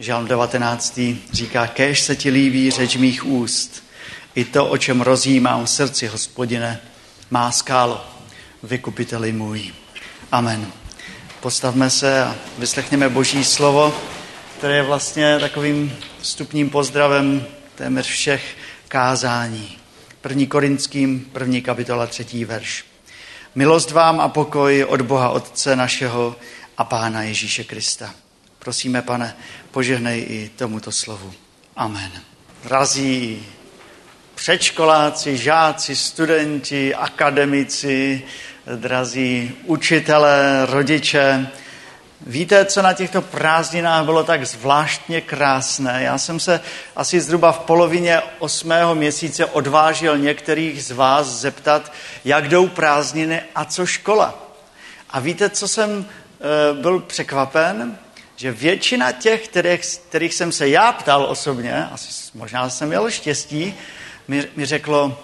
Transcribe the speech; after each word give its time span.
Žalm 0.00 0.26
19. 0.26 1.00
říká, 1.32 1.66
kež 1.66 2.00
se 2.00 2.16
ti 2.16 2.30
líbí 2.30 2.70
řeč 2.70 2.96
mých 2.96 3.26
úst, 3.26 3.84
i 4.34 4.44
to, 4.44 4.66
o 4.66 4.76
čem 4.78 5.00
rozjímám 5.00 5.64
v 5.64 5.70
srdci, 5.70 6.06
hospodine, 6.06 6.80
má 7.30 7.52
skálo, 7.52 8.06
vykupiteli 8.62 9.32
můj. 9.32 9.72
Amen. 10.32 10.66
Postavme 11.40 11.90
se 11.90 12.24
a 12.24 12.36
vyslechněme 12.58 13.08
Boží 13.08 13.44
slovo, 13.44 13.94
které 14.58 14.76
je 14.76 14.82
vlastně 14.82 15.38
takovým 15.38 15.96
vstupním 16.20 16.70
pozdravem 16.70 17.46
téměř 17.74 18.06
všech 18.06 18.56
kázání. 18.88 19.78
První 20.20 20.46
Korinským, 20.46 21.20
první 21.32 21.62
kapitola, 21.62 22.06
třetí 22.06 22.44
verš. 22.44 22.84
Milost 23.54 23.90
vám 23.90 24.20
a 24.20 24.28
pokoj 24.28 24.84
od 24.88 25.02
Boha 25.02 25.30
Otce 25.30 25.76
našeho 25.76 26.36
a 26.78 26.84
Pána 26.84 27.22
Ježíše 27.22 27.64
Krista. 27.64 28.14
Prosíme, 28.60 29.02
pane, 29.02 29.36
požehnej 29.70 30.26
i 30.28 30.50
tomuto 30.56 30.92
slovu. 30.92 31.32
Amen. 31.76 32.10
Razí 32.64 33.46
předškoláci, 34.34 35.36
žáci, 35.36 35.96
studenti, 35.96 36.94
akademici, 36.94 38.22
drazí 38.76 39.56
učitelé, 39.64 40.66
rodiče. 40.66 41.46
Víte, 42.26 42.64
co 42.64 42.82
na 42.82 42.92
těchto 42.92 43.22
prázdninách 43.22 44.04
bylo 44.04 44.24
tak 44.24 44.46
zvláštně 44.46 45.20
krásné? 45.20 46.02
Já 46.02 46.18
jsem 46.18 46.40
se 46.40 46.60
asi 46.96 47.20
zhruba 47.20 47.52
v 47.52 47.58
polovině 47.58 48.20
osmého 48.38 48.94
měsíce 48.94 49.46
odvážil 49.46 50.18
některých 50.18 50.84
z 50.84 50.90
vás 50.90 51.26
zeptat, 51.26 51.92
jak 52.24 52.48
jdou 52.48 52.68
prázdniny 52.68 53.42
a 53.54 53.64
co 53.64 53.86
škola. 53.86 54.34
A 55.10 55.20
víte, 55.20 55.50
co 55.50 55.68
jsem 55.68 56.04
e, 56.04 56.82
byl 56.82 57.00
překvapen? 57.00 57.98
Že 58.40 58.52
většina 58.52 59.12
těch, 59.12 59.48
kterých, 59.48 59.80
kterých 60.08 60.34
jsem 60.34 60.52
se 60.52 60.68
já 60.68 60.92
ptal 60.92 61.24
osobně, 61.24 61.86
asi 61.92 62.30
možná 62.34 62.70
jsem 62.70 62.88
měl 62.88 63.10
štěstí, 63.10 63.74
mi, 64.28 64.44
mi 64.56 64.66
řeklo, 64.66 65.22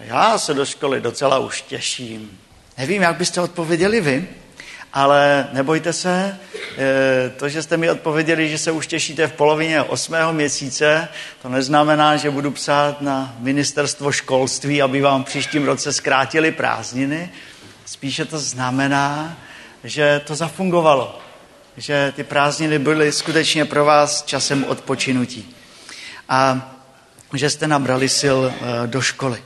já 0.00 0.38
se 0.38 0.54
do 0.54 0.64
školy 0.64 1.00
docela 1.00 1.38
už 1.38 1.62
těším. 1.62 2.38
Nevím, 2.78 3.02
jak 3.02 3.16
byste 3.16 3.40
odpověděli 3.40 4.00
vy, 4.00 4.28
ale 4.92 5.48
nebojte 5.52 5.92
se, 5.92 6.38
eh, 6.78 7.30
to, 7.36 7.48
že 7.48 7.62
jste 7.62 7.76
mi 7.76 7.90
odpověděli, 7.90 8.48
že 8.48 8.58
se 8.58 8.72
už 8.72 8.86
těšíte 8.86 9.26
v 9.26 9.32
polovině 9.32 9.82
osmého 9.82 10.32
měsíce, 10.32 11.08
to 11.42 11.48
neznamená, 11.48 12.16
že 12.16 12.30
budu 12.30 12.50
psát 12.50 13.00
na 13.00 13.34
ministerstvo 13.38 14.12
školství, 14.12 14.82
aby 14.82 15.00
vám 15.00 15.24
příštím 15.24 15.64
roce 15.64 15.92
zkrátili 15.92 16.52
prázdniny. 16.52 17.30
Spíše 17.84 18.24
to 18.24 18.38
znamená, 18.38 19.36
že 19.84 20.20
to 20.24 20.34
zafungovalo, 20.34 21.23
že 21.76 22.12
ty 22.16 22.24
prázdniny 22.24 22.78
byly 22.78 23.12
skutečně 23.12 23.64
pro 23.64 23.84
vás 23.84 24.22
časem 24.22 24.64
odpočinutí. 24.64 25.54
A 26.28 26.70
že 27.34 27.50
jste 27.50 27.68
nabrali 27.68 28.08
sil 28.20 28.38
eh, 28.46 28.86
do 28.86 29.00
školy. 29.00 29.42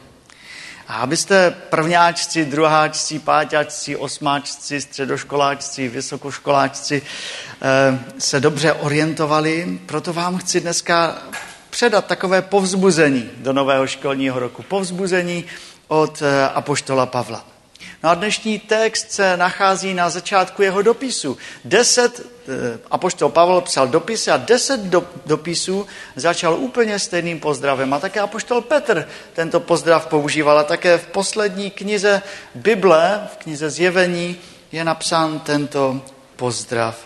A 0.89 0.95
abyste 0.95 1.51
prvňáčci, 1.51 2.45
druháčci, 2.45 3.19
páťáčci, 3.19 3.97
osmáčci, 3.97 4.81
středoškoláčci, 4.81 5.89
vysokoškoláčci 5.89 7.03
eh, 7.03 7.99
se 8.19 8.41
dobře 8.41 8.73
orientovali, 8.73 9.79
proto 9.87 10.13
vám 10.13 10.39
chci 10.39 10.61
dneska 10.61 11.23
předat 11.71 12.07
takové 12.07 12.43
povzbuzení 12.43 13.31
do 13.37 13.53
nového 13.53 13.87
školního 13.87 14.39
roku. 14.39 14.63
Povzbuzení 14.63 15.45
od 15.89 16.23
eh, 16.23 16.49
Apoštola 16.49 17.07
Pavla. 17.07 17.58
No 18.03 18.11
a 18.11 18.15
dnešní 18.15 18.59
text 18.59 19.13
se 19.13 19.37
nachází 19.37 19.95
na 19.95 20.11
začátku 20.11 20.63
jeho 20.63 20.83
dopisu. 20.83 21.39
Deset, 21.65 22.21
eh, 22.21 22.79
apoštol 22.91 23.29
Pavel 23.29 23.61
psal 23.61 23.89
dopisy 23.89 24.31
a 24.31 24.37
deset 24.37 24.81
do, 24.81 25.05
dopisů 25.27 25.87
začal 26.17 26.55
úplně 26.55 26.99
stejným 26.99 27.41
pozdravem. 27.41 27.93
A 27.95 27.99
také 27.99 28.21
apoštol 28.21 28.61
Petr 28.61 29.09
tento 29.33 29.61
pozdrav 29.61 30.07
používal. 30.07 30.59
A 30.59 30.65
také 30.65 30.99
v 30.99 31.07
poslední 31.07 31.71
knize 31.71 32.23
Bible, 32.55 33.29
v 33.33 33.37
knize 33.37 33.71
Zjevení, 33.71 34.37
je 34.73 34.85
napsán 34.85 35.41
tento 35.41 36.03
pozdrav. 36.37 36.97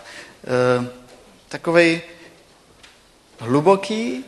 E, 0.43 0.87
takovej 1.49 2.01
hluboký 3.39 4.25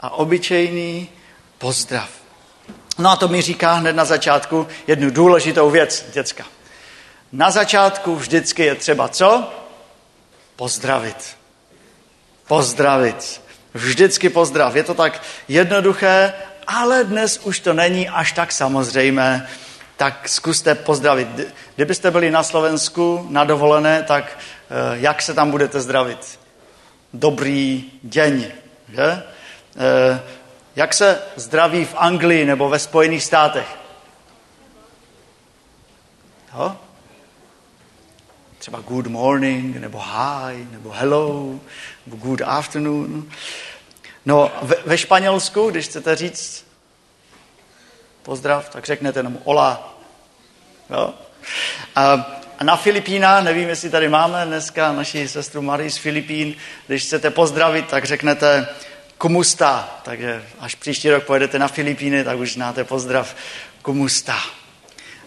a 0.00 0.10
obyčejný 0.10 1.08
pozdrav. 1.58 2.23
No 2.98 3.10
a 3.10 3.16
to 3.16 3.28
mi 3.28 3.42
říká 3.42 3.72
hned 3.72 3.96
na 3.96 4.04
začátku 4.04 4.66
jednu 4.86 5.10
důležitou 5.10 5.70
věc, 5.70 6.06
děcka. 6.12 6.44
Na 7.32 7.50
začátku 7.50 8.16
vždycky 8.16 8.62
je 8.62 8.74
třeba 8.74 9.08
co? 9.08 9.52
Pozdravit. 10.56 11.36
Pozdravit. 12.46 13.42
Vždycky 13.74 14.28
pozdrav. 14.28 14.76
Je 14.76 14.82
to 14.82 14.94
tak 14.94 15.22
jednoduché, 15.48 16.32
ale 16.66 17.04
dnes 17.04 17.38
už 17.38 17.60
to 17.60 17.72
není 17.72 18.08
až 18.08 18.32
tak 18.32 18.52
samozřejmé. 18.52 19.48
Tak 19.96 20.28
zkuste 20.28 20.74
pozdravit. 20.74 21.28
Kdybyste 21.76 22.10
byli 22.10 22.30
na 22.30 22.42
Slovensku 22.42 23.26
na 23.30 23.44
dovolené, 23.44 24.02
tak 24.02 24.38
eh, 24.38 24.74
jak 24.92 25.22
se 25.22 25.34
tam 25.34 25.50
budete 25.50 25.80
zdravit? 25.80 26.40
Dobrý 27.12 27.84
den. 28.02 28.44
Že? 28.88 29.22
Jak 30.76 30.94
se 30.94 31.22
zdraví 31.36 31.84
v 31.84 31.94
Anglii 31.96 32.44
nebo 32.44 32.68
ve 32.68 32.78
Spojených 32.78 33.24
státech? 33.24 33.66
Jo? 36.54 36.76
Třeba 38.58 38.80
good 38.80 39.06
morning, 39.06 39.76
nebo 39.76 39.98
hi, 39.98 40.66
nebo 40.70 40.90
hello, 40.90 41.60
nebo 42.06 42.26
good 42.26 42.42
afternoon. 42.44 43.30
No, 44.26 44.52
ve, 44.62 44.76
ve 44.86 44.98
Španělsku, 44.98 45.70
když 45.70 45.86
chcete 45.86 46.16
říct 46.16 46.66
pozdrav, 48.22 48.68
tak 48.68 48.84
řeknete 48.84 49.18
jenom 49.18 49.38
hola. 49.44 49.98
Jo? 50.90 51.14
A, 51.96 52.30
na 52.62 52.76
Filipínách, 52.76 53.44
nevím, 53.44 53.68
jestli 53.68 53.90
tady 53.90 54.08
máme 54.08 54.46
dneska 54.46 54.92
naši 54.92 55.28
sestru 55.28 55.62
Marii 55.62 55.90
z 55.90 55.96
Filipín, 55.96 56.54
když 56.86 57.02
chcete 57.02 57.30
pozdravit, 57.30 57.88
tak 57.88 58.04
řeknete 58.04 58.68
Kumusta. 59.24 60.00
Takže 60.02 60.44
až 60.60 60.74
příští 60.74 61.10
rok 61.10 61.24
pojedete 61.24 61.58
na 61.58 61.68
Filipíny, 61.68 62.24
tak 62.24 62.38
už 62.38 62.52
znáte 62.52 62.84
pozdrav 62.84 63.36
Kumusta. 63.82 64.38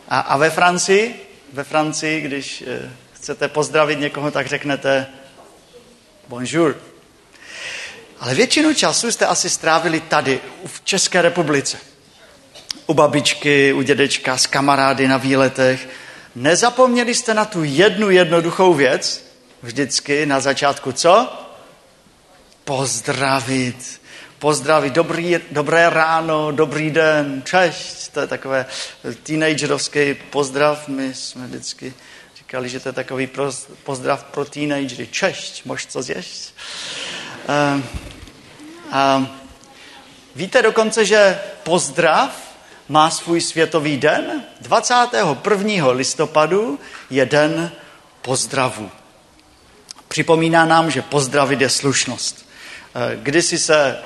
A, 0.09 0.19
a 0.19 0.37
ve 0.37 0.49
Francii, 0.49 1.29
ve 1.53 1.63
Francii, 1.63 2.21
když 2.21 2.63
eh, 2.67 2.91
chcete 3.13 3.47
pozdravit 3.47 3.99
někoho, 3.99 4.31
tak 4.31 4.47
řeknete 4.47 5.07
bonjour. 6.27 6.77
Ale 8.19 8.35
většinu 8.35 8.73
času 8.73 9.11
jste 9.11 9.25
asi 9.25 9.49
strávili 9.49 9.99
tady, 9.99 10.39
v 10.65 10.81
České 10.83 11.21
republice. 11.21 11.77
U 12.87 12.93
babičky, 12.93 13.73
u 13.73 13.81
dědečka, 13.81 14.37
s 14.37 14.47
kamarády 14.47 15.07
na 15.07 15.17
výletech. 15.17 15.89
Nezapomněli 16.35 17.15
jste 17.15 17.33
na 17.33 17.45
tu 17.45 17.63
jednu 17.63 18.09
jednoduchou 18.09 18.73
věc, 18.73 19.31
vždycky 19.61 20.25
na 20.25 20.39
začátku 20.39 20.91
co? 20.91 21.46
Pozdravit. 22.67 24.01
Pozdravit, 24.39 24.93
dobrý, 24.93 25.39
dobré 25.51 25.89
ráno, 25.89 26.51
dobrý 26.51 26.91
den, 26.91 27.41
čest. 27.45 28.13
To 28.13 28.19
je 28.19 28.27
takové 28.27 28.65
teenagerovský 29.23 30.13
pozdrav. 30.13 30.87
My 30.87 31.13
jsme 31.13 31.47
vždycky 31.47 31.93
říkali, 32.37 32.69
že 32.69 32.79
to 32.79 32.89
je 32.89 32.93
takový 32.93 33.29
pozdrav 33.83 34.23
pro 34.23 34.45
teenagery. 34.45 35.07
Čest, 35.07 35.65
můžeš 35.65 35.85
co 35.85 36.01
zjeść? 36.01 36.53
A, 37.47 37.81
a 38.91 39.27
víte 40.35 40.61
dokonce, 40.61 41.05
že 41.05 41.39
pozdrav 41.63 42.55
má 42.89 43.09
svůj 43.09 43.41
světový 43.41 43.97
den. 43.97 44.43
21. 44.61 45.91
listopadu 45.91 46.79
je 47.09 47.25
den 47.25 47.71
pozdravu. 48.21 48.91
Připomíná 50.07 50.65
nám, 50.65 50.91
že 50.91 51.01
pozdravit 51.01 51.61
je 51.61 51.69
slušnost. 51.69 52.46
Eh, 52.99 53.15
kdysi 53.15 53.59
se 53.59 53.97
eh, 53.97 54.01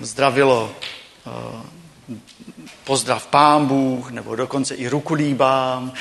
zdravilo 0.00 0.74
eh, 1.26 2.20
pozdrav 2.84 3.26
pán 3.26 3.66
Bůh, 3.66 4.10
nebo 4.10 4.36
dokonce 4.36 4.74
i 4.74 4.88
ruku 4.88 5.14
líbám, 5.14 5.92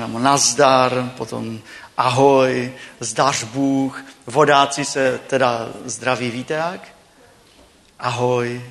nebo 0.00 0.18
nazdar, 0.18 1.12
potom 1.16 1.60
ahoj, 1.96 2.72
zdař 3.00 3.44
Bůh. 3.44 4.04
Vodáci 4.26 4.84
se 4.84 5.20
teda 5.26 5.68
zdraví, 5.84 6.30
víte 6.30 6.54
jak? 6.54 6.88
Ahoj. 7.98 8.62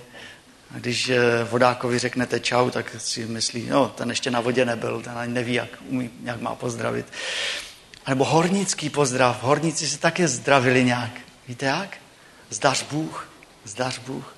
A 0.75 0.79
když 0.79 1.11
vodákovi 1.49 1.99
řeknete 1.99 2.39
čau, 2.39 2.69
tak 2.69 2.95
si 2.97 3.25
myslí, 3.25 3.67
no, 3.69 3.87
ten 3.87 4.09
ještě 4.09 4.31
na 4.31 4.41
vodě 4.41 4.65
nebyl, 4.65 5.01
ten 5.01 5.17
ani 5.17 5.33
neví, 5.33 5.53
jak, 5.53 5.69
umí, 5.89 6.09
jak 6.23 6.41
má 6.41 6.55
pozdravit. 6.55 7.05
Nebo 8.07 8.25
hornický 8.25 8.89
pozdrav. 8.89 9.43
Horníci 9.43 9.87
se 9.87 9.97
také 9.97 10.27
zdravili 10.27 10.83
nějak. 10.83 11.11
Víte 11.47 11.65
jak? 11.65 12.02
Zdař 12.53 12.83
Bůh, 12.83 13.29
zdař 13.63 13.99
Bůh. 13.99 14.35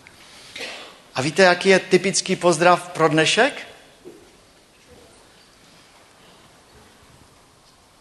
A 1.15 1.21
víte, 1.21 1.43
jaký 1.43 1.69
je 1.69 1.79
typický 1.79 2.35
pozdrav 2.35 2.89
pro 2.89 3.07
dnešek? 3.07 3.67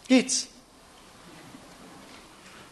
Nic. 0.09 0.55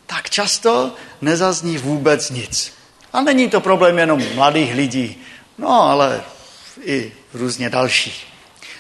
tak 0.05 0.29
často 0.29 0.95
nezazní 1.21 1.77
vůbec 1.77 2.29
nic. 2.29 2.73
A 3.13 3.21
není 3.21 3.49
to 3.49 3.61
problém 3.61 3.97
jenom 3.97 4.35
mladých 4.35 4.73
lidí, 4.73 5.23
no 5.57 5.81
ale 5.81 6.23
i 6.81 7.13
různě 7.33 7.69
dalších. 7.69 8.27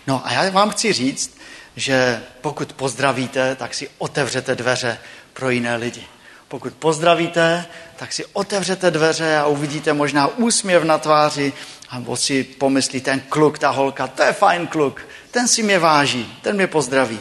No 0.07 0.27
a 0.27 0.33
já 0.33 0.49
vám 0.49 0.69
chci 0.69 0.93
říct, 0.93 1.37
že 1.75 2.23
pokud 2.41 2.73
pozdravíte, 2.73 3.55
tak 3.55 3.73
si 3.73 3.89
otevřete 3.97 4.55
dveře 4.55 4.99
pro 5.33 5.49
jiné 5.49 5.75
lidi. 5.75 6.07
Pokud 6.53 6.73
pozdravíte, 6.73 7.65
tak 7.95 8.13
si 8.13 8.25
otevřete 8.33 8.91
dveře 8.91 9.37
a 9.37 9.45
uvidíte 9.45 9.93
možná 9.93 10.27
úsměv 10.27 10.83
na 10.83 10.97
tváři, 10.97 11.53
a 11.89 12.15
si 12.15 12.43
pomyslí 12.43 13.01
ten 13.01 13.19
kluk, 13.19 13.59
ta 13.59 13.69
holka, 13.69 14.07
to 14.07 14.23
je 14.23 14.33
fajn 14.33 14.67
kluk, 14.67 15.01
ten 15.31 15.47
si 15.47 15.63
mě 15.63 15.79
váží, 15.79 16.37
ten 16.41 16.55
mě 16.55 16.67
pozdraví. 16.67 17.19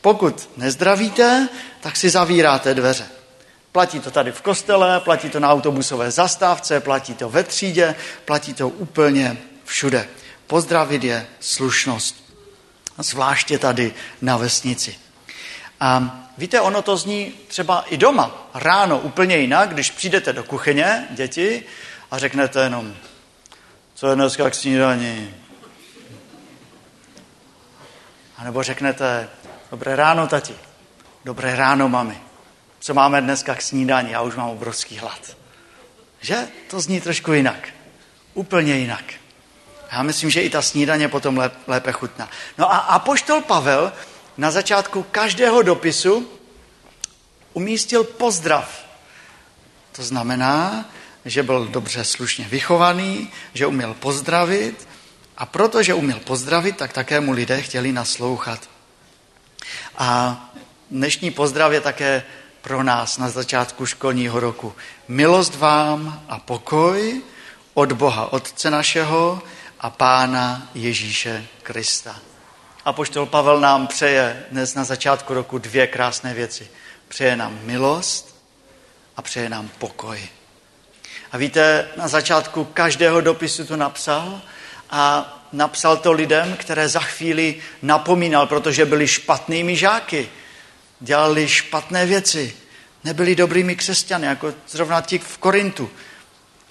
Pokud 0.00 0.50
nezdravíte, 0.56 1.48
tak 1.80 1.96
si 1.96 2.10
zavíráte 2.10 2.74
dveře. 2.74 3.06
Platí 3.72 4.00
to 4.00 4.10
tady 4.10 4.32
v 4.32 4.40
kostele, 4.40 5.00
platí 5.00 5.30
to 5.30 5.40
na 5.40 5.52
autobusové 5.52 6.10
zastávce, 6.10 6.80
platí 6.80 7.14
to 7.14 7.28
ve 7.28 7.44
třídě, 7.44 7.94
platí 8.24 8.54
to 8.54 8.68
úplně 8.68 9.36
všude. 9.64 10.08
Pozdravit 10.46 11.04
je 11.04 11.26
slušnost. 11.40 12.24
Zvláště 12.98 13.58
tady 13.58 13.94
na 14.20 14.36
vesnici. 14.36 15.09
A 15.80 16.20
víte, 16.38 16.60
ono 16.60 16.82
to 16.82 16.96
zní 16.96 17.32
třeba 17.48 17.84
i 17.88 17.96
doma, 17.96 18.50
ráno 18.54 18.98
úplně 18.98 19.36
jinak, 19.36 19.74
když 19.74 19.90
přijdete 19.90 20.32
do 20.32 20.44
kuchyně, 20.44 21.06
děti, 21.10 21.64
a 22.10 22.18
řeknete 22.18 22.60
jenom, 22.62 22.94
co 23.94 24.08
je 24.08 24.14
dneska 24.14 24.50
k 24.50 24.54
snídaní. 24.54 25.34
A 28.36 28.44
nebo 28.44 28.62
řeknete, 28.62 29.28
dobré 29.70 29.96
ráno, 29.96 30.26
tati. 30.26 30.54
Dobré 31.24 31.56
ráno, 31.56 31.88
mami. 31.88 32.20
Co 32.80 32.94
máme 32.94 33.20
dneska 33.20 33.54
k 33.54 33.62
snídani? 33.62 34.12
Já 34.12 34.22
už 34.22 34.36
mám 34.36 34.48
obrovský 34.48 34.98
hlad. 34.98 35.36
Že? 36.20 36.48
To 36.70 36.80
zní 36.80 37.00
trošku 37.00 37.32
jinak. 37.32 37.68
Úplně 38.34 38.76
jinak. 38.76 39.04
Já 39.92 40.02
myslím, 40.02 40.30
že 40.30 40.42
i 40.42 40.50
ta 40.50 40.62
snídaně 40.62 41.08
potom 41.08 41.50
lépe 41.66 41.92
chutná. 41.92 42.28
No 42.58 42.72
a 42.72 42.76
apoštol 42.76 43.40
Pavel 43.40 43.92
na 44.36 44.50
začátku 44.50 45.02
každého 45.02 45.62
dopisu 45.62 46.28
umístil 47.52 48.04
pozdrav. 48.04 48.84
To 49.92 50.02
znamená, 50.02 50.84
že 51.24 51.42
byl 51.42 51.66
dobře 51.66 52.04
slušně 52.04 52.44
vychovaný, 52.48 53.30
že 53.54 53.66
uměl 53.66 53.94
pozdravit 53.94 54.88
a 55.36 55.46
protože 55.46 55.94
uměl 55.94 56.20
pozdravit, 56.20 56.76
tak 56.76 56.92
také 56.92 57.20
mu 57.20 57.32
lidé 57.32 57.62
chtěli 57.62 57.92
naslouchat. 57.92 58.70
A 59.98 60.40
dnešní 60.90 61.30
pozdrav 61.30 61.72
je 61.72 61.80
také 61.80 62.22
pro 62.60 62.82
nás 62.82 63.18
na 63.18 63.28
začátku 63.28 63.86
školního 63.86 64.40
roku. 64.40 64.72
Milost 65.08 65.56
vám 65.56 66.24
a 66.28 66.38
pokoj 66.38 67.22
od 67.74 67.92
Boha 67.92 68.32
Otce 68.32 68.70
našeho 68.70 69.42
a 69.80 69.90
Pána 69.90 70.68
Ježíše 70.74 71.46
Krista. 71.62 72.29
A 72.90 72.92
poštol 72.92 73.26
Pavel 73.26 73.60
nám 73.60 73.86
přeje 73.86 74.44
dnes 74.50 74.74
na 74.74 74.84
začátku 74.84 75.34
roku 75.34 75.58
dvě 75.58 75.86
krásné 75.86 76.34
věci. 76.34 76.68
Přeje 77.08 77.36
nám 77.36 77.58
milost 77.62 78.42
a 79.16 79.22
přeje 79.22 79.48
nám 79.48 79.68
pokoj. 79.78 80.28
A 81.32 81.36
víte, 81.36 81.88
na 81.96 82.08
začátku 82.08 82.64
každého 82.64 83.20
dopisu 83.20 83.64
to 83.64 83.76
napsal 83.76 84.40
a 84.90 85.32
napsal 85.52 85.96
to 85.96 86.12
lidem, 86.12 86.56
které 86.56 86.88
za 86.88 87.00
chvíli 87.00 87.62
napomínal, 87.82 88.46
protože 88.46 88.84
byli 88.84 89.08
špatnými 89.08 89.76
žáky, 89.76 90.28
dělali 91.00 91.48
špatné 91.48 92.06
věci, 92.06 92.56
nebyli 93.04 93.36
dobrými 93.36 93.76
křesťany, 93.76 94.26
jako 94.26 94.54
zrovna 94.68 95.00
ti 95.00 95.18
v 95.18 95.38
Korintu. 95.38 95.90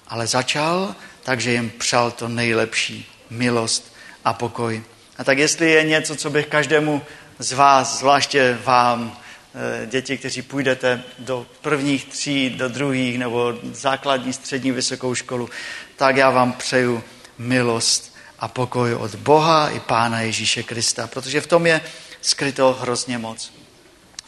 Ale 0.08 0.26
začal, 0.26 0.94
takže 1.22 1.52
jim 1.52 1.70
přál 1.70 2.10
to 2.10 2.28
nejlepší, 2.28 3.12
milost 3.30 3.94
a 4.24 4.32
pokoj. 4.32 4.82
A 5.20 5.24
tak 5.24 5.38
jestli 5.38 5.70
je 5.70 5.84
něco, 5.84 6.16
co 6.16 6.30
bych 6.30 6.46
každému 6.46 7.02
z 7.38 7.52
vás, 7.52 7.98
zvláště 7.98 8.58
vám, 8.64 9.16
Eh, 9.54 9.86
děti, 9.86 10.18
kteří 10.18 10.42
půjdete 10.42 11.02
do 11.18 11.46
prvních 11.62 12.04
tří, 12.04 12.50
do 12.50 12.68
druhých 12.68 13.18
nebo 13.18 13.54
základní, 13.72 14.32
střední, 14.32 14.72
vysokou 14.72 15.14
školu, 15.14 15.48
tak 15.96 16.16
já 16.16 16.30
vám 16.30 16.52
přeju 16.52 17.02
milost 17.38 18.16
a 18.38 18.48
pokoj 18.48 18.94
od 18.94 19.14
Boha 19.14 19.70
i 19.70 19.80
Pána 19.80 20.20
Ježíše 20.20 20.62
Krista, 20.62 21.06
protože 21.06 21.40
v 21.40 21.46
tom 21.46 21.66
je 21.66 21.80
skryto 22.20 22.78
hrozně 22.80 23.18
moc. 23.18 23.52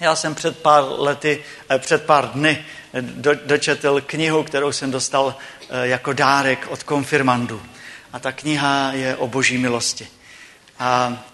Já 0.00 0.16
jsem 0.16 0.34
před 0.34 0.58
pár 0.58 0.84
lety, 0.88 1.44
eh, 1.70 1.78
před 1.78 2.04
pár 2.04 2.28
dny 2.28 2.64
do, 3.00 3.34
dočetl 3.46 4.00
knihu, 4.00 4.42
kterou 4.42 4.72
jsem 4.72 4.90
dostal 4.90 5.34
eh, 5.70 5.86
jako 5.86 6.12
dárek 6.12 6.66
od 6.70 6.82
konfirmandu. 6.82 7.62
A 8.12 8.18
ta 8.18 8.32
kniha 8.32 8.92
je 8.92 9.16
o 9.16 9.28
boží 9.28 9.58
milosti. 9.58 10.08
A 10.82 11.24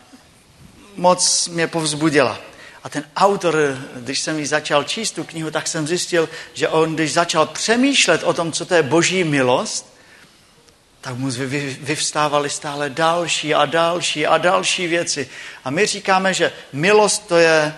moc 0.96 1.48
mě 1.48 1.66
povzbudila. 1.66 2.38
A 2.84 2.88
ten 2.88 3.04
autor, 3.16 3.78
když 3.96 4.20
jsem 4.20 4.38
ji 4.38 4.46
začal 4.46 4.84
číst 4.84 5.10
tu 5.10 5.24
knihu, 5.24 5.50
tak 5.50 5.68
jsem 5.68 5.86
zjistil, 5.86 6.28
že 6.54 6.68
on, 6.68 6.94
když 6.94 7.12
začal 7.12 7.46
přemýšlet 7.46 8.22
o 8.22 8.32
tom, 8.32 8.52
co 8.52 8.66
to 8.66 8.74
je 8.74 8.82
boží 8.82 9.24
milost, 9.24 9.94
tak 11.00 11.16
mu 11.16 11.30
vyvstávaly 11.80 12.50
stále 12.50 12.90
další 12.90 13.54
a 13.54 13.66
další 13.66 14.26
a 14.26 14.38
další 14.38 14.86
věci. 14.86 15.28
A 15.64 15.70
my 15.70 15.86
říkáme, 15.86 16.34
že 16.34 16.52
milost 16.72 17.26
to 17.26 17.36
je... 17.36 17.74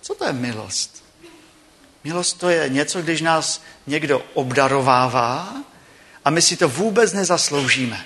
Co 0.00 0.14
to 0.14 0.24
je 0.24 0.32
milost? 0.32 1.04
Milost 2.04 2.38
to 2.38 2.48
je 2.48 2.68
něco, 2.68 3.02
když 3.02 3.20
nás 3.20 3.62
někdo 3.86 4.22
obdarovává 4.34 5.54
a 6.24 6.30
my 6.30 6.42
si 6.42 6.56
to 6.56 6.68
vůbec 6.68 7.12
nezasloužíme. 7.12 8.04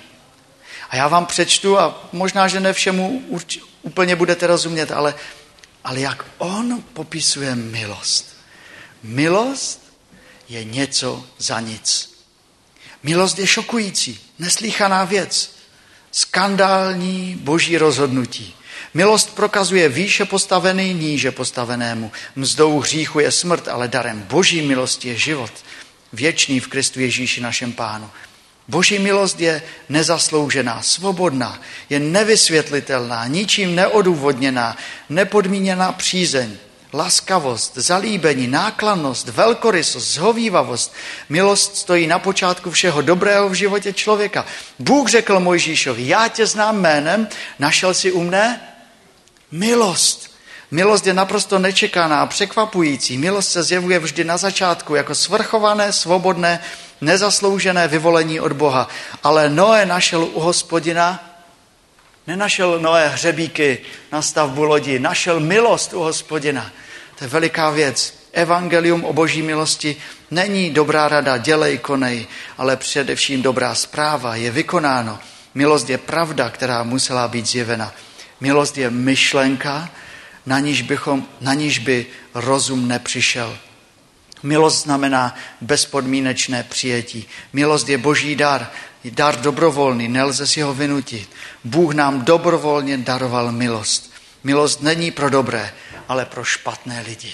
A 0.89 0.95
já 0.95 1.07
vám 1.07 1.25
přečtu 1.25 1.79
a 1.79 2.09
možná, 2.11 2.47
že 2.47 2.59
ne 2.59 2.73
všemu 2.73 3.23
úplně 3.81 4.15
budete 4.15 4.47
rozumět, 4.47 4.91
ale 4.91 5.15
ale 5.85 5.99
jak 5.99 6.25
on 6.37 6.83
popisuje 6.93 7.55
milost. 7.55 8.35
Milost 9.03 9.93
je 10.49 10.63
něco 10.63 11.25
za 11.37 11.59
nic. 11.59 12.15
Milost 13.03 13.39
je 13.39 13.47
šokující, 13.47 14.19
neslíchaná 14.39 15.03
věc, 15.03 15.55
skandální 16.11 17.35
boží 17.41 17.77
rozhodnutí. 17.77 18.55
Milost 18.93 19.35
prokazuje 19.35 19.89
výše 19.89 20.25
postavený 20.25 20.93
níže 20.93 21.31
postavenému. 21.31 22.11
Mzdou 22.35 22.79
hříchu 22.79 23.19
je 23.19 23.31
smrt, 23.31 23.67
ale 23.67 23.87
darem 23.87 24.21
boží 24.21 24.61
milosti 24.61 25.07
je 25.07 25.17
život. 25.17 25.51
Věčný 26.13 26.59
v 26.59 26.67
Kristu 26.67 26.99
Ježíši 26.99 27.41
našem 27.41 27.73
pánu. 27.73 28.09
Boží 28.67 28.99
milost 28.99 29.39
je 29.39 29.61
nezasloužená, 29.89 30.81
svobodná, 30.81 31.61
je 31.89 31.99
nevysvětlitelná, 31.99 33.27
ničím 33.27 33.75
neodůvodněná, 33.75 34.77
nepodmíněná 35.09 35.91
přízeň, 35.91 36.57
laskavost, 36.93 37.77
zalíbení, 37.77 38.47
nákladnost, 38.47 39.27
velkorysost, 39.27 40.13
zhovývavost. 40.13 40.93
Milost 41.29 41.75
stojí 41.75 42.07
na 42.07 42.19
počátku 42.19 42.71
všeho 42.71 43.01
dobrého 43.01 43.49
v 43.49 43.53
životě 43.53 43.93
člověka. 43.93 44.45
Bůh 44.79 45.09
řekl 45.09 45.39
Mojžíšovi, 45.39 46.07
já 46.07 46.27
tě 46.27 46.45
znám 46.45 46.81
jménem, 46.81 47.27
našel 47.59 47.93
si 47.93 48.11
u 48.11 48.23
mne 48.23 48.61
milost. 49.51 50.34
Milost 50.75 51.07
je 51.07 51.13
naprosto 51.13 51.59
nečekaná 51.59 52.21
a 52.21 52.25
překvapující. 52.25 53.17
Milost 53.17 53.51
se 53.51 53.63
zjevuje 53.63 53.99
vždy 53.99 54.23
na 54.23 54.37
začátku 54.37 54.95
jako 54.95 55.15
svrchované, 55.15 55.93
svobodné, 55.93 56.59
nezasloužené 57.01 57.87
vyvolení 57.87 58.39
od 58.39 58.51
Boha. 58.51 58.87
Ale 59.23 59.49
Noé 59.49 59.85
našel 59.85 60.23
u 60.23 60.39
hospodina, 60.39 61.39
nenašel 62.27 62.79
Noé 62.79 63.07
hřebíky 63.07 63.77
na 64.11 64.21
stavbu 64.21 64.63
lodi, 64.63 64.99
našel 64.99 65.39
milost 65.39 65.93
u 65.93 65.99
hospodina. 65.99 66.71
To 67.19 67.23
je 67.23 67.27
veliká 67.29 67.69
věc. 67.69 68.13
Evangelium 68.33 69.05
o 69.05 69.13
boží 69.13 69.41
milosti 69.41 69.95
není 70.31 70.69
dobrá 70.69 71.07
rada, 71.07 71.37
dělej, 71.37 71.77
konej, 71.77 72.27
ale 72.57 72.75
především 72.75 73.41
dobrá 73.41 73.75
zpráva, 73.75 74.35
je 74.35 74.51
vykonáno. 74.51 75.19
Milost 75.53 75.89
je 75.89 75.97
pravda, 75.97 76.49
která 76.49 76.83
musela 76.83 77.27
být 77.27 77.45
zjevena. 77.45 77.93
Milost 78.39 78.77
je 78.77 78.89
myšlenka, 78.89 79.89
na 80.45 80.59
níž, 80.59 80.81
bychom, 80.81 81.27
na 81.41 81.53
níž 81.53 81.79
by 81.79 82.05
rozum 82.33 82.87
nepřišel. 82.87 83.57
Milost 84.43 84.83
znamená 84.83 85.35
bezpodmínečné 85.61 86.63
přijetí. 86.63 87.27
Milost 87.53 87.89
je 87.89 87.97
boží 87.97 88.35
dar, 88.35 88.71
dar 89.05 89.41
dobrovolný, 89.41 90.07
nelze 90.07 90.47
si 90.47 90.61
ho 90.61 90.73
vynutit. 90.73 91.29
Bůh 91.63 91.93
nám 91.93 92.21
dobrovolně 92.21 92.97
daroval 92.97 93.51
milost. 93.51 94.13
Milost 94.43 94.81
není 94.81 95.11
pro 95.11 95.29
dobré, 95.29 95.73
ale 96.07 96.25
pro 96.25 96.43
špatné 96.43 97.01
lidi. 97.01 97.33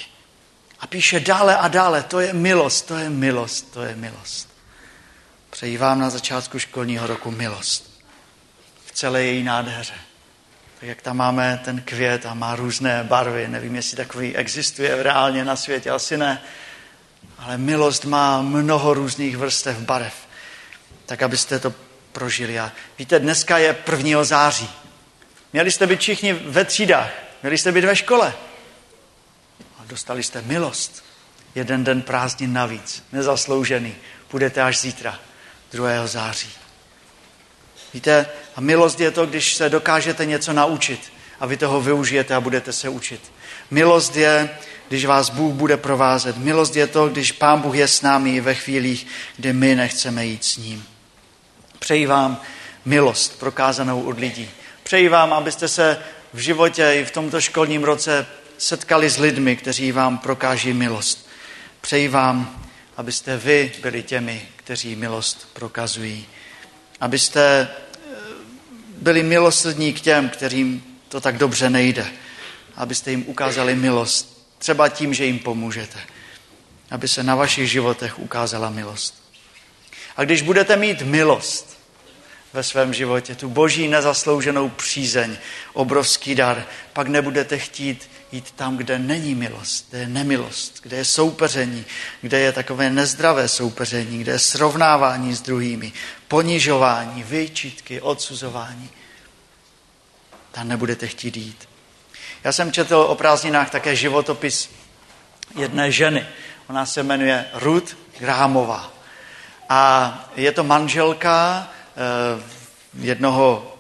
A 0.80 0.88
píše 0.88 1.20
dále 1.20 1.58
a 1.58 1.68
dále, 1.68 2.04
to 2.04 2.20
je 2.20 2.34
milost, 2.34 2.88
to 2.88 2.96
je 2.96 3.10
milost, 3.10 3.74
to 3.74 3.82
je 3.82 3.96
milost. 3.96 4.50
Přeji 5.50 5.78
vám 5.78 6.00
na 6.00 6.10
začátku 6.10 6.60
školního 6.60 7.08
roku 7.08 7.32
milost. 7.32 8.02
V 8.86 8.92
celé 8.92 9.24
její 9.24 9.44
nádheře. 9.44 9.94
Tak 10.82 10.90
jak 10.90 11.02
tam 11.02 11.18
máme 11.18 11.62
ten 11.66 11.82
květ 11.82 12.26
a 12.26 12.34
má 12.34 12.56
různé 12.56 13.04
barvy, 13.04 13.48
nevím, 13.48 13.76
jestli 13.76 13.98
takový 13.98 14.36
existuje 14.36 15.04
reálně 15.04 15.46
na 15.46 15.56
světě, 15.56 15.90
asi 15.90 16.18
ne 16.18 16.42
Ale 17.38 17.58
milost 17.58 18.06
má 18.06 18.42
mnoho 18.42 18.94
různých 18.94 19.38
vrstev 19.38 19.78
barev, 19.78 20.14
tak 21.06 21.24
abyste 21.24 21.60
to 21.60 21.74
prožili. 22.12 22.60
A 22.60 22.72
víte, 23.00 23.20
dneska 23.20 23.58
je 23.58 23.78
1. 23.92 24.24
září. 24.24 24.70
Měli 25.54 25.72
jste 25.72 25.88
být 25.88 26.00
všichni 26.00 26.34
ve 26.34 26.66
třídách, 26.66 27.12
měli 27.42 27.58
jste 27.58 27.72
být 27.72 27.86
ve 27.86 27.96
škole. 27.96 28.34
A 29.80 29.82
dostali 29.86 30.24
jste 30.24 30.42
milost. 30.42 31.04
Jeden 31.56 31.84
den 31.84 32.02
prázdnin 32.02 32.54
navíc, 32.54 33.04
nezasloužený. 33.12 33.96
Půjdete 34.28 34.62
až 34.62 34.80
zítra, 34.80 35.20
2. 35.72 36.08
září. 36.08 36.50
Víte, 37.94 38.26
a 38.56 38.62
milost 38.62 39.00
je 39.00 39.12
to, 39.12 39.26
když 39.26 39.56
se 39.56 39.70
dokážete 39.70 40.26
něco 40.26 40.54
naučit 40.54 41.14
a 41.40 41.46
vy 41.46 41.58
toho 41.58 41.82
využijete 41.82 42.36
a 42.36 42.42
budete 42.42 42.74
se 42.74 42.90
učit. 42.90 43.32
Milost 43.72 44.16
je, 44.16 44.50
když 44.90 45.06
vás 45.06 45.30
Bůh 45.30 45.54
bude 45.54 45.78
provázet. 45.78 46.38
Milost 46.38 46.76
je 46.76 46.88
to, 46.88 47.10
když 47.10 47.32
Pán 47.32 47.62
Bůh 47.62 47.76
je 47.76 47.88
s 47.88 48.02
námi 48.02 48.42
ve 48.42 48.54
chvílích, 48.54 49.08
kdy 49.38 49.54
my 49.54 49.76
nechceme 49.76 50.26
jít 50.26 50.46
s 50.46 50.58
ním. 50.58 50.86
Přeji 51.80 52.06
vám 52.06 52.42
milost 52.86 53.40
prokázanou 53.40 54.02
od 54.04 54.20
lidí. 54.20 54.50
Přeji 54.84 55.10
vám, 55.10 55.34
abyste 55.34 55.68
se 55.68 55.98
v 56.34 56.40
životě 56.40 56.94
i 56.96 57.06
v 57.06 57.12
tomto 57.12 57.42
školním 57.42 57.84
roce 57.84 58.26
setkali 58.58 59.10
s 59.10 59.18
lidmi, 59.18 59.56
kteří 59.56 59.92
vám 59.92 60.18
prokáží 60.18 60.74
milost. 60.74 61.30
Přeji 61.82 62.08
vám, 62.08 62.64
abyste 62.98 63.38
vy 63.38 63.72
byli 63.82 64.04
těmi, 64.04 64.42
kteří 64.56 64.96
milost 64.96 65.48
prokazují. 65.54 66.26
Abyste 67.00 67.68
byli 69.02 69.24
milosrdní 69.24 69.94
k 69.94 70.02
těm, 70.02 70.30
kterým 70.30 70.84
to 71.10 71.22
tak 71.22 71.38
dobře 71.38 71.70
nejde. 71.70 72.08
Abyste 72.76 73.12
jim 73.12 73.24
ukázali 73.28 73.76
milost, 73.76 74.48
třeba 74.58 74.90
tím, 74.90 75.14
že 75.14 75.26
jim 75.26 75.40
pomůžete. 75.40 76.00
Aby 76.92 77.08
se 77.08 77.24
na 77.24 77.36
vašich 77.36 77.72
životech 77.72 78.20
ukázala 78.20 78.70
milost. 78.70 79.24
A 80.18 80.24
když 80.24 80.42
budete 80.42 80.78
mít 80.78 81.02
milost 81.02 81.71
ve 82.54 82.64
svém 82.64 82.94
životě, 82.94 83.36
tu 83.36 83.50
boží 83.50 83.88
nezaslouženou 83.88 84.70
přízeň, 84.70 85.38
obrovský 85.74 86.36
dar, 86.36 86.66
pak 86.94 87.08
nebudete 87.08 87.58
chtít 87.58 88.10
jít 88.32 88.52
tam, 88.52 88.78
kde 88.78 89.00
není 89.00 89.36
milost, 89.36 89.88
kde 89.90 90.00
je 90.00 90.08
nemilost, 90.08 90.80
kde 90.84 90.98
je 90.98 91.06
soupeření, 91.06 91.86
kde 92.22 92.40
je 92.40 92.52
takové 92.52 92.90
nezdravé 92.90 93.48
soupeření, 93.48 94.20
kde 94.20 94.32
je 94.32 94.40
srovnávání 94.40 95.34
s 95.34 95.42
druhými, 95.42 95.94
ponižování, 96.28 97.24
vyčítky, 97.24 98.02
odsuzování. 98.02 98.90
Tam 100.52 100.68
nebudete 100.68 101.08
chtít 101.08 101.38
jít. 101.38 101.70
Já 102.44 102.52
jsem 102.52 102.72
četl 102.72 102.96
o 102.96 103.16
prázdninách 103.16 103.70
také 103.70 103.96
životopis 103.96 104.70
jedné 105.56 105.92
ženy. 105.92 106.28
Ona 106.70 106.86
se 106.86 107.04
jmenuje 107.04 107.46
Ruth 107.54 107.98
Grahamová. 108.20 108.92
A 109.70 110.30
je 110.36 110.52
to 110.52 110.64
manželka 110.64 111.68
jednoho 113.00 113.78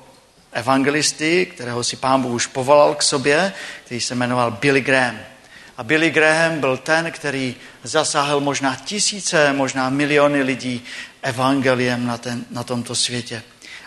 evangelisty, 0.51 1.45
kterého 1.45 1.83
si 1.83 1.95
pán 1.95 2.21
Bůh 2.21 2.31
už 2.31 2.47
povolal 2.47 2.95
k 2.95 3.03
sobě, 3.03 3.53
který 3.85 4.01
se 4.01 4.15
jmenoval 4.15 4.51
Billy 4.51 4.81
Graham. 4.81 5.19
A 5.77 5.83
Billy 5.83 6.09
Graham 6.09 6.59
byl 6.59 6.77
ten, 6.77 7.11
který 7.11 7.55
zasáhl 7.83 8.39
možná 8.39 8.75
tisíce, 8.75 9.53
možná 9.53 9.89
miliony 9.89 10.41
lidí 10.41 10.83
evangeliem 11.21 12.05
na, 12.05 12.17
ten, 12.17 12.45
na 12.51 12.63
tomto 12.63 12.95
světě. 12.95 13.43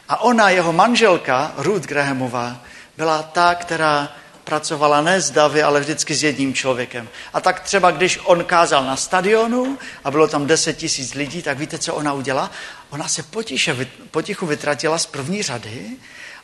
A 0.09 0.21
ona, 0.21 0.51
jeho 0.51 0.73
manželka, 0.73 1.53
Ruth 1.57 1.87
Grahamová, 1.87 2.61
byla 2.97 3.23
ta, 3.23 3.55
která 3.55 4.13
pracovala 4.45 5.01
ne 5.01 5.21
s 5.21 5.31
davy, 5.31 5.63
ale 5.63 5.81
vždycky 5.81 6.15
s 6.15 6.23
jedním 6.23 6.55
člověkem. 6.55 7.09
A 7.33 7.41
tak 7.41 7.61
třeba, 7.61 7.91
když 7.91 8.21
on 8.25 8.45
kázal 8.45 8.85
na 8.85 8.97
stadionu 8.97 9.79
a 10.05 10.11
bylo 10.11 10.29
tam 10.29 10.47
10 10.47 10.77
tisíc 10.77 11.15
lidí, 11.15 11.43
tak 11.43 11.59
víte, 11.59 11.79
co 11.79 11.95
ona 11.95 12.13
udělala? 12.13 12.51
Ona 12.95 13.09
se 13.09 13.23
potiše, 13.23 13.87
potichu 14.11 14.47
vytratila 14.47 14.99
z 14.99 15.07
první 15.07 15.43
řady 15.43 15.87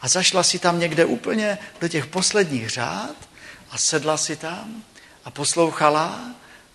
a 0.00 0.09
zašla 0.09 0.42
si 0.42 0.59
tam 0.59 0.78
někde 0.78 1.04
úplně 1.04 1.59
do 1.80 1.88
těch 1.88 2.07
posledních 2.07 2.71
řád 2.71 3.16
a 3.71 3.78
sedla 3.78 4.16
si 4.16 4.37
tam 4.37 4.83
a 5.25 5.30
poslouchala 5.30 6.21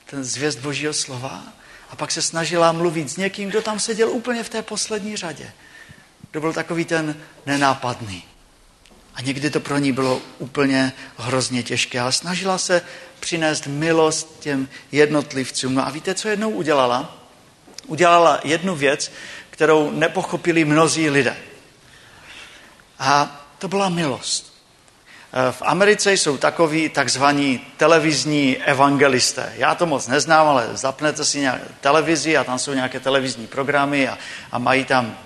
ten 0.05 0.23
zvěst 0.23 0.59
Božího 0.59 0.93
slova 0.93 1.43
a 1.89 1.95
pak 1.95 2.11
se 2.11 2.21
snažila 2.21 2.71
mluvit 2.71 3.09
s 3.09 3.17
někým, 3.17 3.49
kdo 3.49 3.61
tam 3.61 3.79
seděl 3.79 4.09
úplně 4.09 4.43
v 4.43 4.49
té 4.49 4.61
poslední 4.61 5.15
řadě. 5.15 5.51
Kdo 6.31 6.41
byl 6.41 6.53
takový 6.53 6.85
ten 6.85 7.15
nenápadný. 7.45 8.23
A 9.15 9.21
někdy 9.21 9.49
to 9.49 9.59
pro 9.59 9.77
ní 9.77 9.91
bylo 9.91 10.21
úplně 10.39 10.93
hrozně 11.17 11.63
těžké, 11.63 11.99
ale 11.99 12.11
snažila 12.11 12.57
se 12.57 12.81
přinést 13.19 13.67
milost 13.67 14.39
těm 14.39 14.67
jednotlivcům. 14.91 15.73
No 15.73 15.87
a 15.87 15.89
víte, 15.89 16.13
co 16.13 16.27
jednou 16.27 16.49
udělala? 16.49 17.21
Udělala 17.87 18.39
jednu 18.43 18.75
věc, 18.75 19.11
kterou 19.55 19.91
nepochopili 19.91 20.65
mnozí 20.65 21.09
lidé. 21.09 21.37
A 22.99 23.41
to 23.59 23.67
byla 23.67 23.89
milost. 23.89 24.53
E, 25.33 25.51
v 25.51 25.61
Americe 25.61 26.13
jsou 26.13 26.37
takoví 26.37 26.89
takzvaní 26.89 27.61
televizní 27.77 28.57
evangelisté. 28.57 29.53
Já 29.55 29.75
to 29.75 29.85
moc 29.85 30.07
neznám, 30.07 30.47
ale 30.47 30.69
zapnete 30.73 31.25
si 31.25 31.39
nějak 31.39 31.61
televizi 31.81 32.37
a 32.37 32.43
tam 32.43 32.59
jsou 32.59 32.73
nějaké 32.73 32.99
televizní 32.99 33.47
programy 33.47 34.07
a, 34.07 34.17
a 34.51 34.59
mají 34.59 34.85
tam 34.85 35.17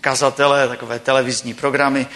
kazatele, 0.00 0.68
takové 0.68 0.98
televizní 0.98 1.54
programy. 1.54 2.06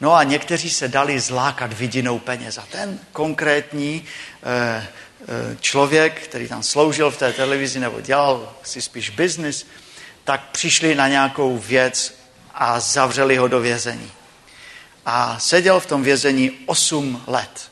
No 0.00 0.14
a 0.14 0.22
někteří 0.22 0.70
se 0.70 0.88
dali 0.88 1.20
zlákat 1.20 1.72
vidinou 1.72 2.18
peněz. 2.18 2.58
A 2.58 2.66
ten 2.70 2.98
konkrétní 3.12 4.04
e, 4.42 4.86
člověk, 5.60 6.20
který 6.20 6.48
tam 6.48 6.62
sloužil 6.62 7.10
v 7.10 7.18
té 7.18 7.32
televizi 7.32 7.80
nebo 7.80 8.00
dělal 8.00 8.52
si 8.62 8.82
spíš 8.82 9.10
biznis, 9.10 9.66
tak 10.30 10.50
přišli 10.50 10.94
na 10.94 11.08
nějakou 11.08 11.58
věc 11.58 12.14
a 12.54 12.80
zavřeli 12.80 13.36
ho 13.36 13.48
do 13.48 13.60
vězení 13.60 14.12
a 15.06 15.38
seděl 15.38 15.80
v 15.80 15.86
tom 15.86 16.02
vězení 16.02 16.50
8 16.66 17.24
let. 17.26 17.70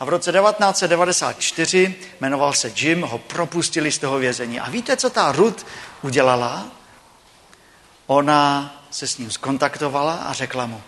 A 0.00 0.04
v 0.04 0.08
roce 0.08 0.32
1994, 0.32 1.94
jmenoval 2.20 2.52
se 2.52 2.72
Jim, 2.76 3.02
ho 3.02 3.18
propustili 3.18 3.92
z 3.92 3.98
toho 3.98 4.18
vězení. 4.18 4.60
A 4.60 4.70
víte, 4.70 4.96
co 4.96 5.10
ta 5.10 5.32
Ruth 5.32 5.66
udělala? 6.02 6.66
Ona 8.06 8.74
se 8.90 9.06
s 9.06 9.18
ním 9.18 9.30
skontaktovala 9.30 10.14
a 10.14 10.32
řekla 10.32 10.66
mu, 10.66 10.82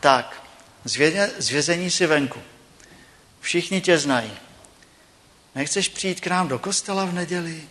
tak, 0.00 0.42
z 1.38 1.50
vězení 1.50 1.90
si 1.90 2.06
venku. 2.06 2.42
Všichni 3.40 3.80
tě 3.80 3.98
znají. 3.98 4.32
Nechceš 5.54 5.88
přijít 5.88 6.20
k 6.20 6.26
nám 6.26 6.48
do 6.48 6.58
kostela 6.58 7.04
v 7.04 7.14
neděli? 7.14 7.68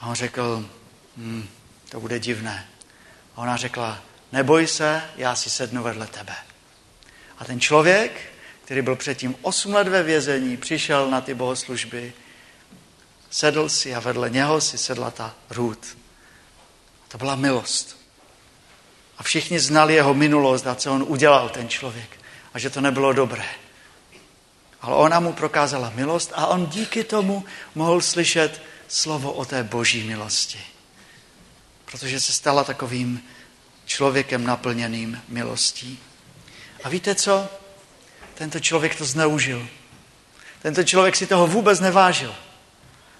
A 0.00 0.06
on 0.06 0.14
řekl, 0.14 0.68
hm, 1.16 1.48
to 1.88 2.00
bude 2.00 2.18
divné. 2.18 2.68
A 3.36 3.38
ona 3.38 3.56
řekla, 3.56 4.02
neboj 4.32 4.66
se, 4.66 5.02
já 5.16 5.34
si 5.34 5.50
sednu 5.50 5.82
vedle 5.82 6.06
tebe. 6.06 6.36
A 7.38 7.44
ten 7.44 7.60
člověk, 7.60 8.32
který 8.64 8.82
byl 8.82 8.96
předtím 8.96 9.36
8 9.42 9.74
let 9.74 9.88
ve 9.88 10.02
vězení, 10.02 10.56
přišel 10.56 11.10
na 11.10 11.20
ty 11.20 11.34
bohoslužby, 11.34 12.12
sedl 13.30 13.68
si 13.68 13.94
a 13.94 14.00
vedle 14.00 14.30
něho 14.30 14.60
si 14.60 14.78
sedla 14.78 15.10
ta 15.10 15.34
Ruth. 15.50 15.96
To 17.08 17.18
byla 17.18 17.34
milost. 17.34 18.00
A 19.18 19.22
všichni 19.22 19.60
znali 19.60 19.94
jeho 19.94 20.14
minulost 20.14 20.66
a 20.66 20.74
co 20.74 20.92
on 20.92 21.04
udělal, 21.08 21.48
ten 21.48 21.68
člověk. 21.68 22.20
A 22.54 22.58
že 22.58 22.70
to 22.70 22.80
nebylo 22.80 23.12
dobré. 23.12 23.44
Ale 24.80 24.96
ona 24.96 25.20
mu 25.20 25.32
prokázala 25.32 25.92
milost 25.94 26.32
a 26.34 26.46
on 26.46 26.66
díky 26.66 27.04
tomu 27.04 27.44
mohl 27.74 28.00
slyšet 28.00 28.62
slovo 28.90 29.32
o 29.32 29.44
té 29.44 29.64
boží 29.64 30.02
milosti. 30.02 30.60
Protože 31.84 32.20
se 32.20 32.32
stala 32.32 32.64
takovým 32.64 33.22
člověkem 33.86 34.44
naplněným 34.44 35.22
milostí. 35.28 35.98
A 36.84 36.88
víte 36.88 37.14
co? 37.14 37.48
Tento 38.34 38.60
člověk 38.60 38.94
to 38.94 39.04
zneužil. 39.04 39.68
Tento 40.62 40.84
člověk 40.84 41.16
si 41.16 41.26
toho 41.26 41.46
vůbec 41.46 41.80
nevážil. 41.80 42.34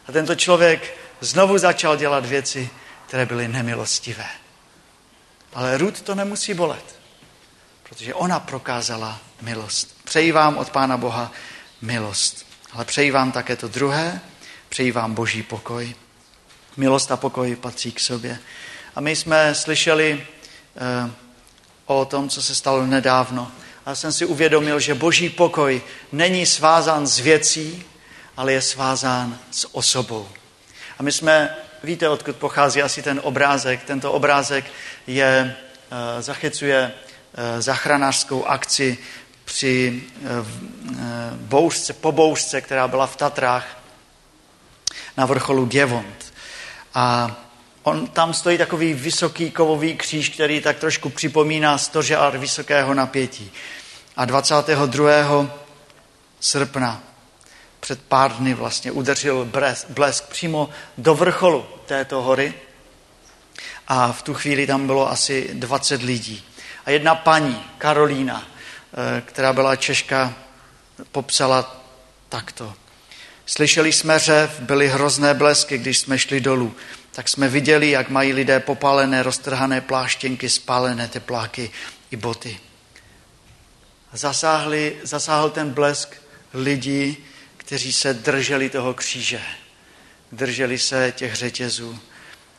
A 0.08 0.12
tento 0.12 0.34
člověk 0.34 0.98
znovu 1.20 1.58
začal 1.58 1.96
dělat 1.96 2.26
věci, 2.26 2.70
které 3.06 3.26
byly 3.26 3.48
nemilostivé. 3.48 4.28
Ale 5.52 5.78
Rud 5.78 6.00
to 6.00 6.14
nemusí 6.14 6.54
bolet, 6.54 6.98
protože 7.82 8.14
ona 8.14 8.40
prokázala 8.40 9.20
milost. 9.40 9.96
Přeji 10.04 10.32
vám 10.32 10.56
od 10.56 10.70
Pána 10.70 10.96
Boha 10.96 11.32
milost. 11.80 12.46
Ale 12.72 12.84
přeji 12.84 13.10
vám 13.10 13.32
také 13.32 13.56
to 13.56 13.68
druhé, 13.68 14.20
přeji 14.70 14.92
vám 14.92 15.14
boží 15.14 15.42
pokoj. 15.42 15.94
Milost 16.76 17.12
a 17.12 17.16
pokoj 17.16 17.56
patří 17.56 17.92
k 17.92 18.00
sobě. 18.00 18.38
A 18.94 19.00
my 19.00 19.16
jsme 19.16 19.54
slyšeli 19.54 20.26
Eh, 20.76 21.10
o 21.86 22.04
tom, 22.04 22.28
co 22.28 22.42
se 22.42 22.54
stalo 22.54 22.86
nedávno. 22.86 23.52
A 23.86 23.94
jsem 23.94 24.12
si 24.12 24.24
uvědomil, 24.24 24.80
že 24.80 24.94
boží 24.94 25.28
pokoj 25.28 25.82
není 26.12 26.46
svázán 26.46 27.06
s 27.06 27.18
věcí, 27.18 27.84
ale 28.36 28.52
je 28.52 28.62
svázán 28.62 29.38
s 29.50 29.76
osobou. 29.76 30.28
A 30.98 31.02
my 31.02 31.12
jsme, 31.12 31.56
víte, 31.84 32.08
odkud 32.08 32.36
pochází 32.36 32.82
asi 32.82 33.02
ten 33.02 33.20
obrázek. 33.24 33.84
Tento 33.84 34.12
obrázek 34.12 34.64
je, 35.06 35.56
eh, 35.90 36.22
zachycuje 36.22 36.92
eh, 37.34 37.62
zachranářskou 37.62 38.44
akci 38.44 38.98
při 39.44 40.02
bouřce, 41.34 41.92
po 41.92 42.12
bouřce, 42.12 42.60
která 42.60 42.88
byla 42.88 43.06
v 43.06 43.16
Tatrách 43.16 43.79
na 45.20 45.26
vrcholu 45.26 45.66
Gevont. 45.66 46.32
A 46.94 47.36
on, 47.82 48.06
tam 48.06 48.34
stojí 48.34 48.58
takový 48.58 48.94
vysoký 48.94 49.50
kovový 49.50 49.96
kříž, 49.96 50.28
který 50.28 50.60
tak 50.60 50.78
trošku 50.78 51.10
připomíná 51.10 51.78
stožár 51.78 52.38
vysokého 52.38 52.94
napětí. 52.94 53.52
A 54.16 54.24
22. 54.24 55.46
srpna 56.40 57.02
před 57.80 58.02
pár 58.02 58.32
dny 58.32 58.54
vlastně 58.54 58.92
udeřil 58.92 59.48
blesk 59.88 60.28
přímo 60.28 60.70
do 60.98 61.14
vrcholu 61.14 61.66
této 61.86 62.22
hory 62.22 62.54
a 63.88 64.12
v 64.12 64.22
tu 64.22 64.34
chvíli 64.34 64.66
tam 64.66 64.86
bylo 64.86 65.10
asi 65.10 65.50
20 65.52 66.02
lidí. 66.02 66.44
A 66.84 66.90
jedna 66.90 67.14
paní, 67.14 67.64
Karolína, 67.78 68.42
eh, 68.46 69.20
která 69.20 69.52
byla 69.52 69.76
Češka, 69.76 70.32
popsala 71.12 71.76
takto. 72.28 72.74
Slyšeli 73.50 73.92
jsme 73.92 74.18
řev, 74.18 74.60
byly 74.60 74.88
hrozné 74.88 75.34
blesky, 75.34 75.78
když 75.78 75.98
jsme 75.98 76.18
šli 76.18 76.40
dolů. 76.40 76.74
Tak 77.12 77.28
jsme 77.28 77.48
viděli, 77.48 77.90
jak 77.90 78.10
mají 78.10 78.32
lidé 78.32 78.60
popálené, 78.60 79.22
roztrhané 79.22 79.80
pláštěnky, 79.80 80.48
spálené 80.48 81.08
tepláky 81.08 81.70
i 82.10 82.16
boty. 82.16 82.60
Zasáhli, 84.12 84.96
zasáhl 85.02 85.50
ten 85.50 85.70
blesk 85.70 86.14
lidí, 86.54 87.16
kteří 87.56 87.92
se 87.92 88.14
drželi 88.14 88.70
toho 88.70 88.94
kříže. 88.94 89.40
Drželi 90.32 90.78
se 90.78 91.12
těch 91.16 91.34
řetězů. 91.34 91.98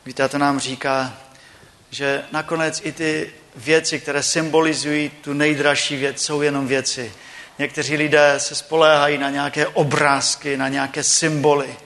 Víte, 0.05 0.29
to 0.29 0.37
nám 0.37 0.59
říká, 0.59 1.17
že 1.89 2.23
nakonec 2.31 2.81
i 2.83 2.91
ty 2.91 3.31
věci, 3.55 3.99
které 3.99 4.23
symbolizují 4.23 5.09
tu 5.09 5.33
nejdražší 5.33 5.95
věc, 5.95 6.21
jsou 6.21 6.41
jenom 6.41 6.67
věci. 6.67 7.11
Někteří 7.61 7.95
lidé 7.95 8.35
se 8.37 8.55
spoléhají 8.55 9.17
na 9.17 9.29
nějaké 9.29 9.67
obrázky, 9.67 10.57
na 10.57 10.67
nějaké 10.67 11.03
symboly, 11.03 11.77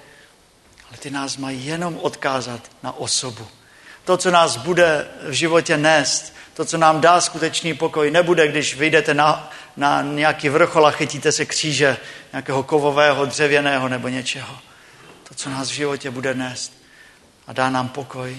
ale 0.90 0.98
ty 1.00 1.10
nás 1.10 1.38
mají 1.38 1.66
jenom 1.66 2.00
odkázat 2.02 2.62
na 2.84 2.98
osobu. 2.98 3.48
To, 4.04 4.18
co 4.18 4.32
nás 4.32 4.58
bude 4.58 5.08
v 5.28 5.32
životě 5.32 5.78
nést, 5.78 6.34
to, 6.54 6.66
co 6.66 6.78
nám 6.78 7.02
dá 7.02 7.22
skutečný 7.22 7.74
pokoj, 7.74 8.12
nebude, 8.12 8.48
když 8.48 8.76
vyjdete 8.76 9.14
na, 9.14 9.52
na 9.78 10.02
nějaký 10.02 10.50
vrchol 10.50 10.88
a 10.88 10.92
chytíte 10.92 11.32
se 11.32 11.46
kříže 11.46 11.98
nějakého 12.32 12.64
kovového, 12.64 13.26
dřevěného 13.26 13.90
nebo 13.90 14.08
něčeho. 14.08 14.58
To, 15.30 15.36
co 15.36 15.50
nás 15.50 15.70
v 15.70 15.74
životě 15.74 16.12
bude 16.12 16.34
nést 16.34 16.74
a 17.48 17.54
dá 17.54 17.70
nám 17.70 17.90
pokoj, 17.90 18.38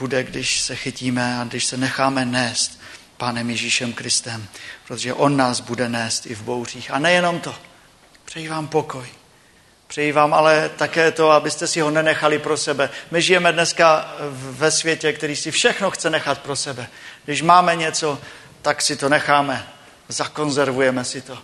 bude, 0.00 0.22
když 0.22 0.60
se 0.60 0.76
chytíme 0.76 1.38
a 1.40 1.44
když 1.44 1.64
se 1.64 1.76
necháme 1.76 2.24
nést 2.24 2.80
Pánem 3.24 3.50
Ježíšem 3.50 3.92
Kristem, 3.92 4.48
protože 4.86 5.14
On 5.14 5.36
nás 5.36 5.60
bude 5.60 5.88
nést 5.88 6.26
i 6.26 6.34
v 6.34 6.42
bouřích. 6.42 6.90
A 6.90 6.98
nejenom 6.98 7.40
to. 7.40 7.54
Přeji 8.24 8.48
vám 8.48 8.68
pokoj. 8.68 9.06
Přeji 9.86 10.12
vám 10.12 10.34
ale 10.34 10.70
také 10.76 11.12
to, 11.12 11.30
abyste 11.30 11.66
si 11.66 11.80
ho 11.80 11.90
nenechali 11.90 12.38
pro 12.38 12.56
sebe. 12.56 12.90
My 13.10 13.22
žijeme 13.22 13.52
dneska 13.52 14.14
ve 14.30 14.70
světě, 14.70 15.12
který 15.12 15.36
si 15.36 15.50
všechno 15.50 15.90
chce 15.90 16.10
nechat 16.10 16.38
pro 16.38 16.56
sebe. 16.56 16.88
Když 17.24 17.42
máme 17.42 17.76
něco, 17.76 18.18
tak 18.62 18.82
si 18.82 18.96
to 18.96 19.08
necháme, 19.08 19.68
zakonzervujeme 20.08 21.04
si 21.04 21.20
to. 21.20 21.38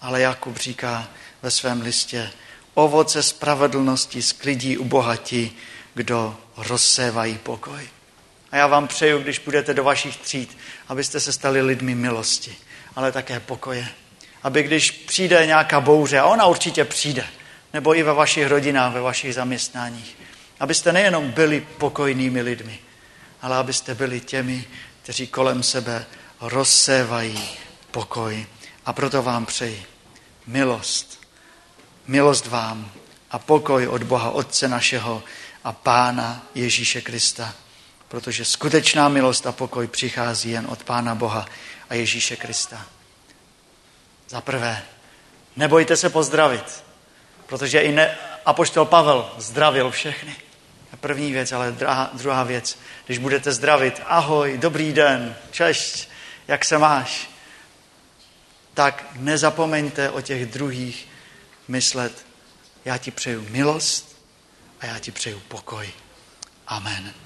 Ale 0.00 0.20
Jakub 0.20 0.56
říká 0.56 1.08
ve 1.42 1.50
svém 1.50 1.80
listě, 1.80 2.30
ovoce 2.74 3.22
spravedlnosti 3.22 4.22
sklidí 4.22 4.78
u 4.78 4.84
bohatí, 4.84 5.56
kdo 5.94 6.36
rozsévají 6.56 7.38
pokoj. 7.38 7.95
A 8.50 8.56
já 8.56 8.66
vám 8.66 8.88
přeju, 8.88 9.18
když 9.18 9.38
půjdete 9.38 9.74
do 9.74 9.84
vašich 9.84 10.16
tříd, 10.16 10.58
abyste 10.88 11.20
se 11.20 11.32
stali 11.32 11.62
lidmi 11.62 11.94
milosti, 11.94 12.56
ale 12.96 13.12
také 13.12 13.40
pokoje. 13.40 13.88
Aby 14.42 14.62
když 14.62 14.90
přijde 14.90 15.46
nějaká 15.46 15.80
bouře, 15.80 16.18
a 16.18 16.26
ona 16.26 16.46
určitě 16.46 16.84
přijde, 16.84 17.26
nebo 17.72 17.96
i 17.96 18.02
ve 18.02 18.12
vašich 18.12 18.46
rodinách, 18.46 18.92
ve 18.92 19.00
vašich 19.00 19.34
zaměstnáních, 19.34 20.16
abyste 20.60 20.92
nejenom 20.92 21.30
byli 21.30 21.60
pokojnými 21.60 22.42
lidmi, 22.42 22.78
ale 23.42 23.56
abyste 23.56 23.94
byli 23.94 24.20
těmi, 24.20 24.64
kteří 25.02 25.26
kolem 25.26 25.62
sebe 25.62 26.06
rozsévají 26.40 27.48
pokoj. 27.90 28.46
A 28.86 28.92
proto 28.92 29.22
vám 29.22 29.46
přeji 29.46 29.84
milost, 30.46 31.20
milost 32.06 32.46
vám 32.46 32.90
a 33.30 33.38
pokoj 33.38 33.86
od 33.86 34.02
Boha 34.02 34.30
Otce 34.30 34.68
našeho 34.68 35.22
a 35.64 35.72
Pána 35.72 36.46
Ježíše 36.54 37.00
Krista. 37.00 37.54
Protože 38.08 38.44
skutečná 38.44 39.08
milost 39.08 39.46
a 39.46 39.52
pokoj 39.52 39.86
přichází 39.86 40.50
jen 40.50 40.66
od 40.68 40.84
Pána 40.84 41.14
Boha 41.14 41.46
a 41.90 41.94
Ježíše 41.94 42.36
Krista. 42.36 42.86
Za 44.28 44.40
prvé, 44.40 44.82
nebojte 45.56 45.96
se 45.96 46.10
pozdravit, 46.10 46.84
protože 47.46 47.80
i 47.80 47.92
ne, 47.92 48.18
apoštol 48.44 48.84
Pavel 48.84 49.30
zdravil 49.38 49.90
všechny. 49.90 50.36
První 51.00 51.32
věc, 51.32 51.52
ale 51.52 51.72
druhá, 51.72 52.10
druhá 52.12 52.44
věc, 52.44 52.78
když 53.06 53.18
budete 53.18 53.52
zdravit, 53.52 54.02
ahoj, 54.06 54.58
dobrý 54.58 54.92
den, 54.92 55.36
češť, 55.50 56.08
jak 56.48 56.64
se 56.64 56.78
máš, 56.78 57.30
tak 58.74 59.04
nezapomeňte 59.14 60.10
o 60.10 60.20
těch 60.20 60.46
druhých 60.46 61.08
myslet. 61.68 62.26
Já 62.84 62.98
ti 62.98 63.10
přeju 63.10 63.46
milost 63.50 64.22
a 64.80 64.86
já 64.86 64.98
ti 64.98 65.12
přeju 65.12 65.40
pokoj. 65.48 65.90
Amen. 66.66 67.25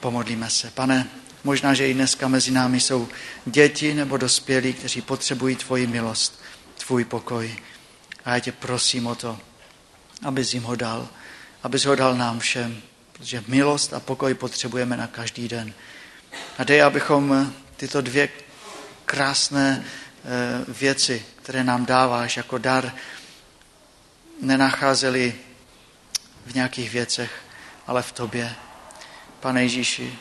Pomodlíme 0.00 0.50
se. 0.50 0.70
Pane, 0.70 1.06
možná, 1.44 1.74
že 1.74 1.88
i 1.88 1.94
dneska 1.94 2.28
mezi 2.28 2.50
námi 2.50 2.80
jsou 2.80 3.08
děti 3.46 3.94
nebo 3.94 4.16
dospělí, 4.16 4.72
kteří 4.72 5.00
potřebují 5.00 5.56
tvoji 5.56 5.86
milost, 5.86 6.42
tvůj 6.86 7.04
pokoj. 7.04 7.56
A 8.24 8.34
já 8.34 8.40
tě 8.40 8.52
prosím 8.52 9.06
o 9.06 9.14
to, 9.14 9.38
abys 10.22 10.54
jim 10.54 10.62
ho 10.62 10.76
dal, 10.76 11.08
abys 11.62 11.84
ho 11.84 11.96
dal 11.96 12.16
nám 12.16 12.40
všem, 12.40 12.82
protože 13.12 13.44
milost 13.46 13.94
a 13.94 14.00
pokoj 14.00 14.34
potřebujeme 14.34 14.96
na 14.96 15.06
každý 15.06 15.48
den. 15.48 15.72
A 16.58 16.64
dej, 16.64 16.82
abychom 16.82 17.52
tyto 17.76 18.00
dvě 18.00 18.28
krásné 19.04 19.84
eh, 19.84 20.72
věci, 20.72 21.24
které 21.36 21.64
nám 21.64 21.86
dáváš 21.86 22.36
jako 22.36 22.58
dar, 22.58 22.92
nenacházeli 24.40 25.34
v 26.46 26.54
nějakých 26.54 26.90
věcech, 26.90 27.32
ale 27.86 28.02
v 28.02 28.12
tobě. 28.12 28.54
Pane 29.40 29.62
Ježíši, 29.62 30.18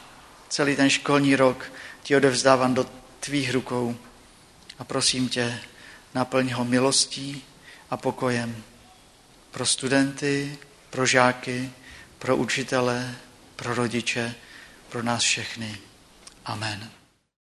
celý 0.50 0.76
ten 0.76 0.90
školní 0.90 1.36
rok 1.36 1.72
ti 2.04 2.16
odevzdávám 2.16 2.74
do 2.74 2.86
tvých 3.20 3.54
rukou 3.54 3.98
a 4.80 4.84
prosím 4.84 5.30
tě, 5.30 5.60
naplň 6.16 6.52
ho 6.52 6.66
milostí 6.66 7.44
a 7.90 7.98
pokojem 7.98 8.64
pro 9.52 9.66
studenty, 9.66 10.58
pro 10.90 11.06
žáky, 11.06 11.72
pro 12.20 12.38
učitele, 12.38 13.16
pro 13.56 13.76
rodiče, 13.76 14.36
pro 14.90 15.04
nás 15.04 15.24
všechny. 15.24 15.78
Amen. 16.46 16.99